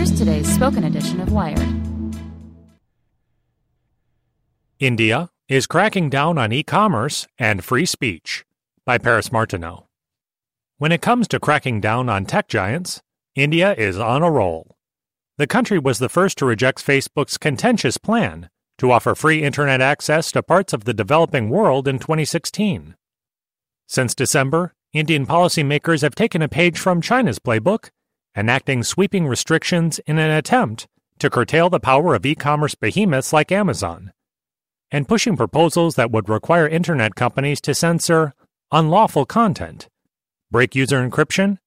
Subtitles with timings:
[0.00, 1.60] Here's today's spoken edition of Wired.
[4.78, 8.46] India is cracking down on e commerce and free speech
[8.86, 9.88] by Paris Martineau.
[10.78, 13.02] When it comes to cracking down on tech giants,
[13.34, 14.74] India is on a roll.
[15.36, 20.32] The country was the first to reject Facebook's contentious plan to offer free internet access
[20.32, 22.94] to parts of the developing world in 2016.
[23.86, 27.90] Since December, Indian policymakers have taken a page from China's playbook,
[28.36, 30.86] enacting sweeping restrictions in an attempt
[31.18, 34.12] to curtail the power of e commerce behemoths like Amazon,
[34.90, 38.34] and pushing proposals that would require internet companies to censor
[38.72, 39.88] unlawful content,
[40.50, 41.58] break user encryption,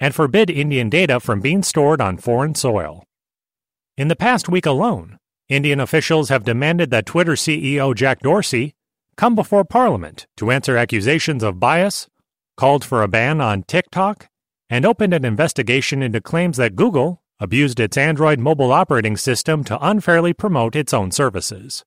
[0.00, 3.04] and forbid Indian data from being stored on foreign soil.
[3.96, 8.74] In the past week alone, Indian officials have demanded that Twitter CEO Jack Dorsey
[9.16, 12.08] come before Parliament to answer accusations of bias,
[12.56, 14.28] called for a ban on TikTok,
[14.72, 19.78] and opened an investigation into claims that Google abused its Android mobile operating system to
[19.86, 21.84] unfairly promote its own services.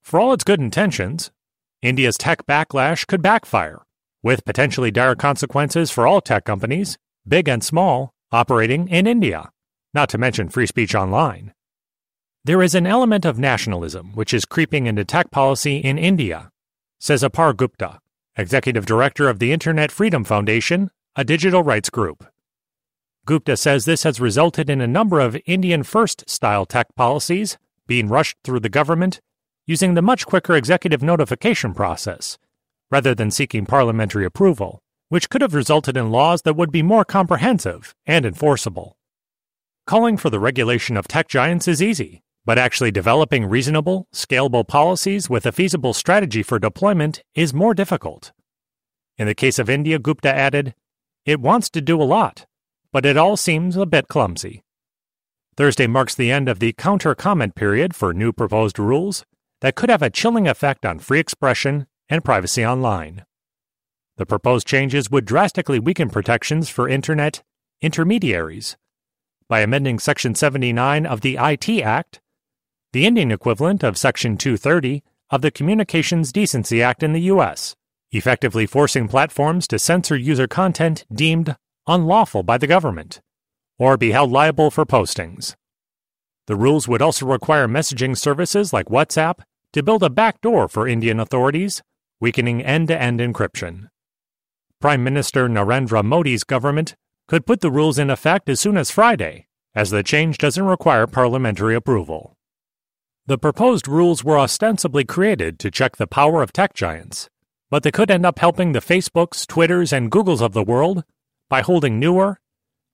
[0.00, 1.32] For all its good intentions,
[1.82, 3.82] India's tech backlash could backfire,
[4.22, 6.96] with potentially dire consequences for all tech companies,
[7.26, 9.50] big and small, operating in India,
[9.92, 11.52] not to mention free speech online.
[12.44, 16.52] There is an element of nationalism which is creeping into tech policy in India,
[17.00, 17.98] says Apar Gupta,
[18.36, 22.24] executive director of the Internet Freedom Foundation, a digital rights group.
[23.26, 28.08] Gupta says this has resulted in a number of Indian first style tech policies being
[28.08, 29.20] rushed through the government
[29.66, 32.38] using the much quicker executive notification process,
[32.90, 37.04] rather than seeking parliamentary approval, which could have resulted in laws that would be more
[37.04, 38.96] comprehensive and enforceable.
[39.86, 45.28] Calling for the regulation of tech giants is easy, but actually developing reasonable, scalable policies
[45.28, 48.32] with a feasible strategy for deployment is more difficult.
[49.18, 50.74] In the case of India, Gupta added,
[51.24, 52.46] it wants to do a lot,
[52.92, 54.62] but it all seems a bit clumsy.
[55.56, 59.24] Thursday marks the end of the counter comment period for new proposed rules
[59.60, 63.24] that could have a chilling effect on free expression and privacy online.
[64.16, 67.42] The proposed changes would drastically weaken protections for Internet
[67.82, 68.76] intermediaries.
[69.48, 72.20] By amending Section 79 of the IT Act,
[72.92, 77.76] the Indian equivalent of Section 230 of the Communications Decency Act in the U.S.,
[78.12, 81.56] effectively forcing platforms to censor user content deemed
[81.86, 83.20] unlawful by the government
[83.78, 85.54] or be held liable for postings.
[86.46, 89.40] The rules would also require messaging services like WhatsApp
[89.72, 91.82] to build a backdoor for Indian authorities,
[92.20, 93.88] weakening end to end encryption.
[94.80, 96.94] Prime Minister Narendra Modi's government
[97.28, 101.06] could put the rules in effect as soon as Friday, as the change doesn't require
[101.06, 102.34] parliamentary approval.
[103.26, 107.28] The proposed rules were ostensibly created to check the power of tech giants,
[107.70, 111.04] but they could end up helping the Facebooks, Twitters, and Googles of the world
[111.48, 112.40] by holding newer,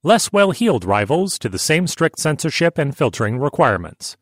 [0.02, 4.16] less well heeled rivals to the same strict censorship and filtering requirements.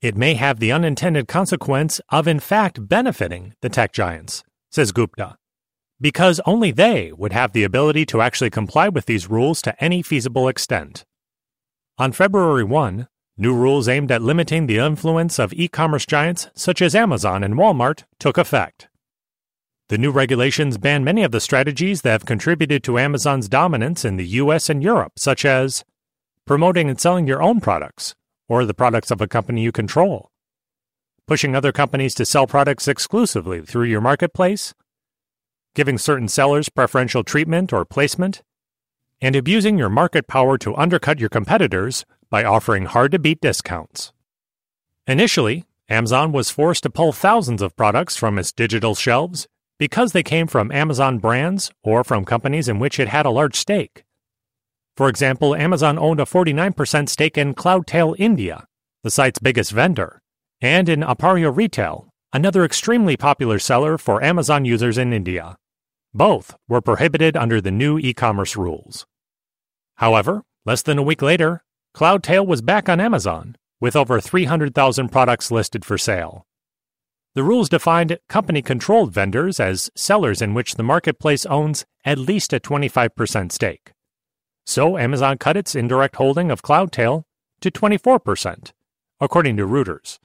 [0.00, 5.36] It may have the unintended consequence of, in fact, benefiting the tech giants, says Gupta,
[6.00, 10.02] because only they would have the ability to actually comply with these rules to any
[10.02, 11.04] feasible extent.
[11.98, 13.06] On February 1,
[13.38, 17.54] New rules aimed at limiting the influence of e commerce giants such as Amazon and
[17.54, 18.88] Walmart took effect.
[19.92, 24.16] The new regulations ban many of the strategies that have contributed to Amazon's dominance in
[24.16, 25.84] the US and Europe, such as
[26.46, 28.14] promoting and selling your own products
[28.48, 30.30] or the products of a company you control,
[31.26, 34.72] pushing other companies to sell products exclusively through your marketplace,
[35.74, 38.42] giving certain sellers preferential treatment or placement,
[39.20, 44.14] and abusing your market power to undercut your competitors by offering hard to beat discounts.
[45.06, 49.46] Initially, Amazon was forced to pull thousands of products from its digital shelves
[49.82, 53.56] because they came from Amazon brands or from companies in which it had a large
[53.56, 54.04] stake.
[54.96, 58.64] For example, Amazon owned a 49% stake in Cloudtail India,
[59.02, 60.20] the site's biggest vendor,
[60.60, 65.56] and in Appario Retail, another extremely popular seller for Amazon users in India.
[66.14, 69.04] Both were prohibited under the new e commerce rules.
[69.96, 75.50] However, less than a week later, Cloudtail was back on Amazon, with over 300,000 products
[75.50, 76.46] listed for sale.
[77.34, 82.52] The rules defined company controlled vendors as sellers in which the marketplace owns at least
[82.52, 83.92] a 25% stake.
[84.66, 87.24] So Amazon cut its indirect holding of Cloudtail
[87.62, 88.72] to 24%,
[89.20, 90.18] according to Reuters.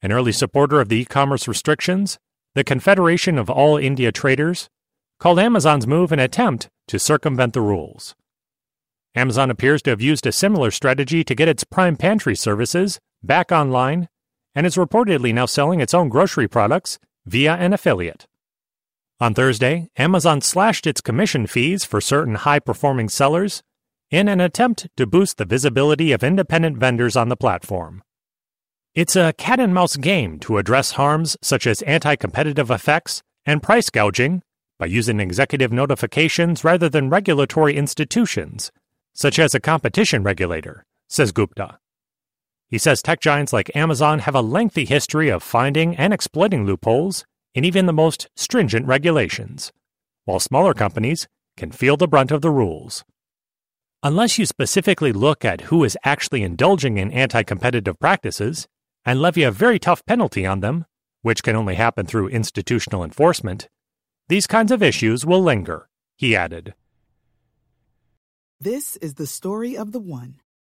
[0.00, 2.18] An early supporter of the e commerce restrictions,
[2.54, 4.70] the Confederation of All India Traders
[5.18, 8.14] called Amazon's move an attempt to circumvent the rules.
[9.14, 13.50] Amazon appears to have used a similar strategy to get its Prime Pantry services back
[13.52, 14.08] online
[14.56, 18.26] and is reportedly now selling its own grocery products via an affiliate.
[19.20, 23.62] On Thursday, Amazon slashed its commission fees for certain high performing sellers
[24.10, 28.02] in an attempt to boost the visibility of independent vendors on the platform.
[28.94, 33.62] It's a cat and mouse game to address harms such as anti competitive effects and
[33.62, 34.42] price gouging
[34.78, 38.72] by using executive notifications rather than regulatory institutions,
[39.14, 41.78] such as a competition regulator, says Gupta.
[42.68, 47.24] He says tech giants like Amazon have a lengthy history of finding and exploiting loopholes
[47.54, 49.72] in even the most stringent regulations,
[50.24, 53.04] while smaller companies can feel the brunt of the rules.
[54.02, 58.66] Unless you specifically look at who is actually indulging in anti competitive practices
[59.04, 60.84] and levy a very tough penalty on them,
[61.22, 63.68] which can only happen through institutional enforcement,
[64.28, 66.74] these kinds of issues will linger, he added.
[68.60, 70.40] This is the story of the one.